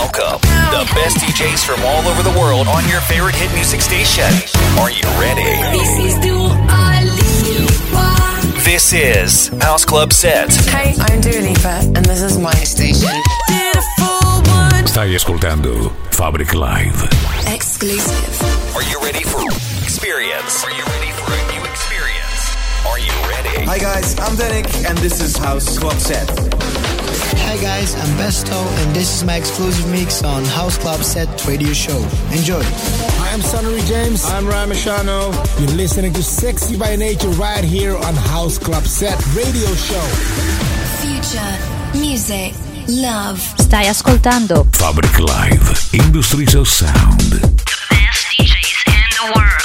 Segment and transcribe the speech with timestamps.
[0.00, 0.40] Welcome,
[0.72, 4.24] the best DJs from all over the world on your favorite hit music station.
[4.80, 5.60] Are you ready?
[5.76, 6.48] This is Dua
[7.04, 8.64] Lipa.
[8.64, 10.48] This is House Club Set.
[10.72, 13.12] Hey, I'm Dua Lipa, and this is my station.
[13.46, 14.86] Beautiful one.
[14.88, 17.04] Stai ascoltando Fabric Live.
[17.46, 18.42] Exclusive.
[18.74, 19.42] Are you ready for
[19.84, 20.64] experience?
[20.64, 22.56] Are you ready for a new experience?
[22.88, 23.66] Are you ready?
[23.66, 26.26] Hi guys, I'm Derek and this is House Club Set.
[27.50, 31.72] Hi guys, I'm Besto and this is my exclusive mix on House Club Set Radio
[31.72, 31.98] Show.
[32.30, 32.62] Enjoy.
[32.62, 34.24] Hi, I'm Sunnery James.
[34.26, 35.34] I'm Ryan Marciano.
[35.58, 40.06] You're listening to Sexy by Nature right here on House Club Set Radio Show.
[41.02, 41.98] Future.
[41.98, 42.54] Music.
[42.86, 43.40] Love.
[43.58, 45.90] Stai ascoltando Fabric Live.
[45.92, 47.20] Industries of Sound.
[47.32, 47.40] The
[47.90, 49.59] Best DJs in the world.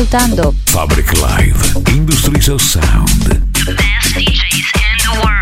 [0.00, 3.08] Ascoltando Fabric Live, Industries of Sound.
[3.66, 5.39] the best DJs in the world.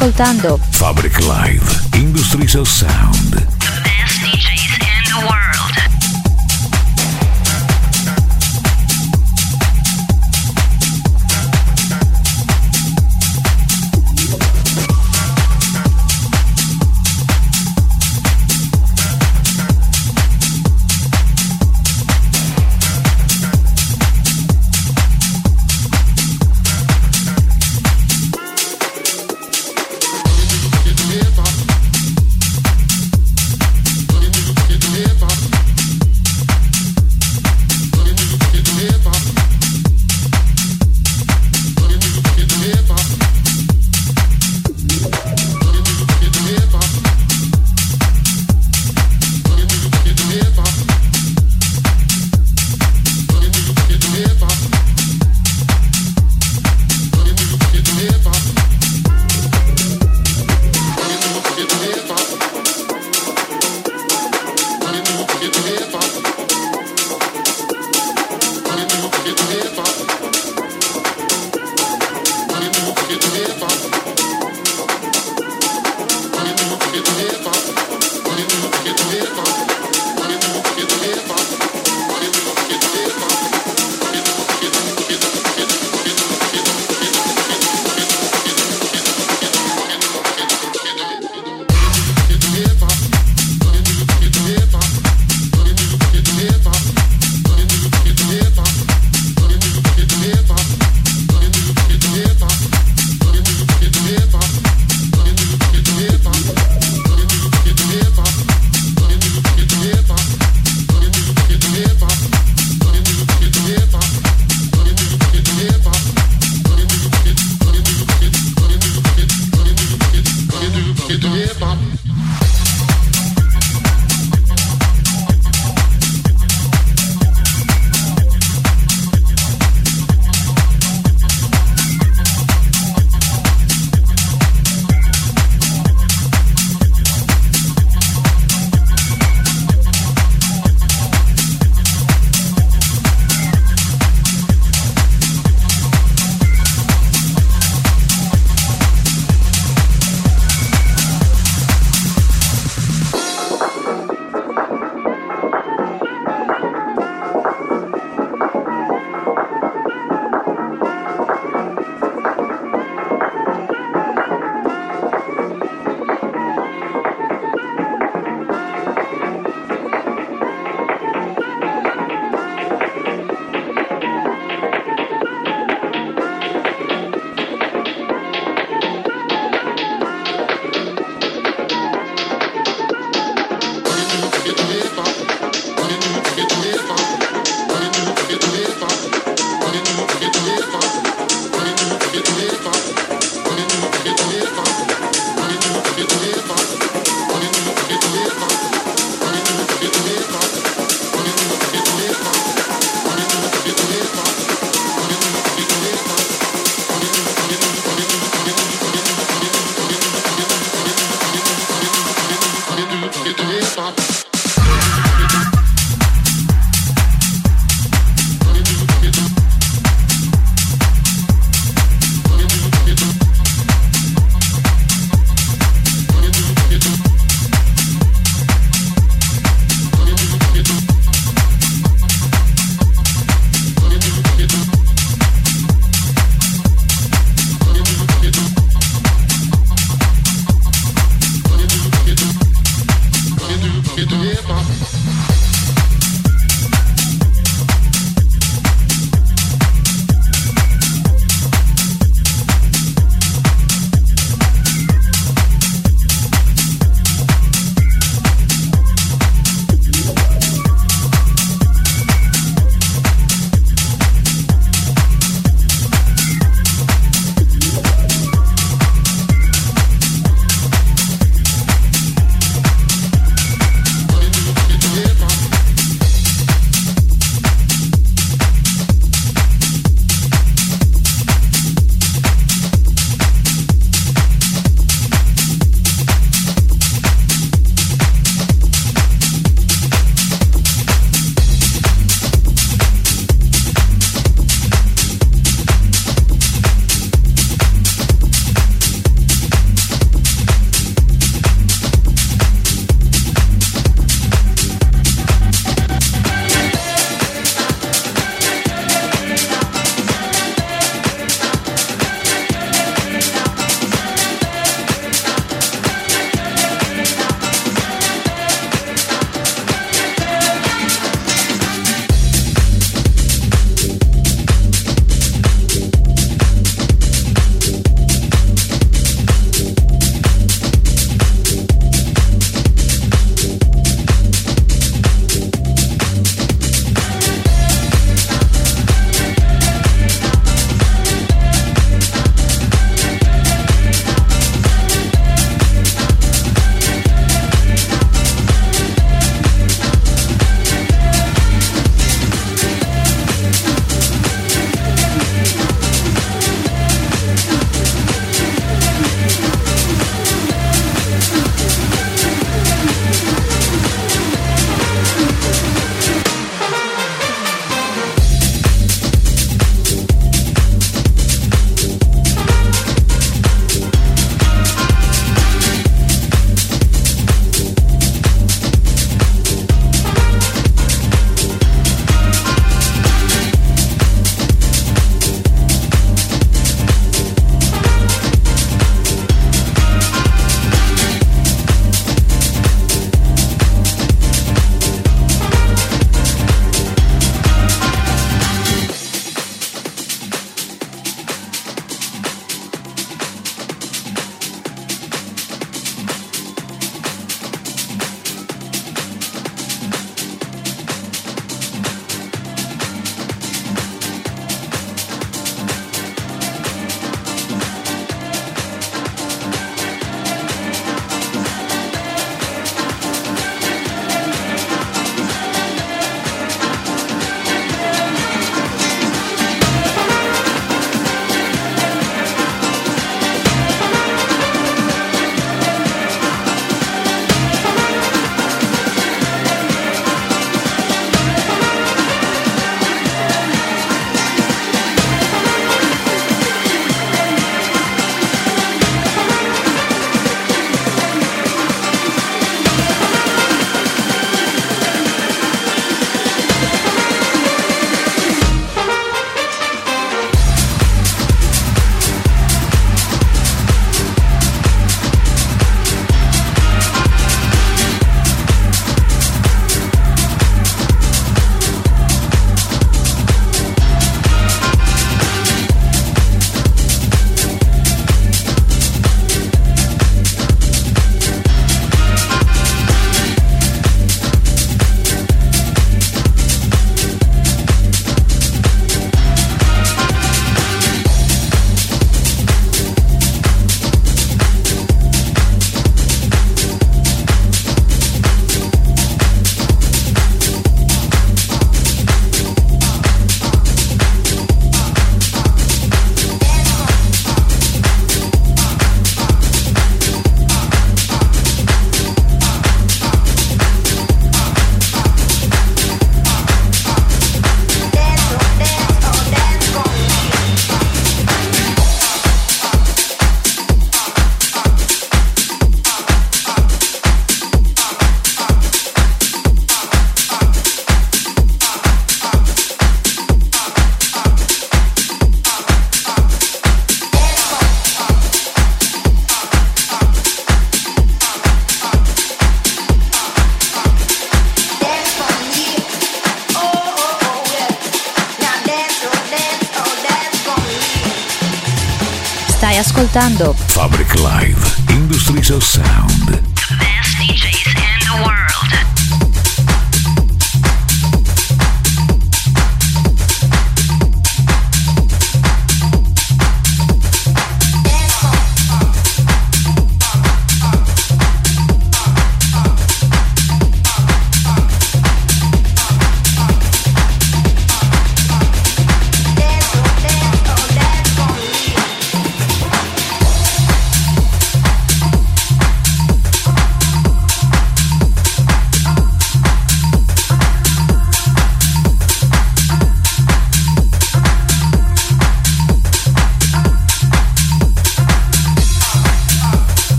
[0.00, 3.59] Ascoltando Fabric Live Industries of Sound.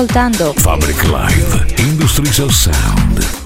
[0.00, 3.39] Ascoltando Fabric Live, Industries of Sound.